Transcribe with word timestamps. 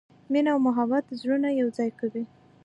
مینه 0.31 0.49
او 0.53 0.59
محبت 0.67 1.05
زړونه 1.19 1.49
یو 1.59 1.67
ځای 1.77 1.89
کوي. 1.99 2.23